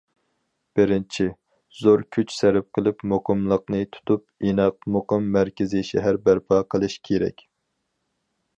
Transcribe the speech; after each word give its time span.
بىرىنچى، 0.77 1.25
زور 1.81 2.03
كۈچ 2.17 2.33
سەرپ 2.37 2.67
قىلىپ 2.77 3.05
مۇقىملىقنى 3.11 3.83
تۇتۇپ، 3.97 4.25
ئىناق، 4.49 4.89
مۇقىم 4.97 5.31
مەركىزىي 5.39 5.89
شەھەر 5.93 6.21
بەرپا 6.29 6.63
قىلىش 6.75 6.97
كېرەك. 7.11 7.47